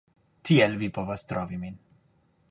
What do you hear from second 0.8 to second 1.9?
povas trovi min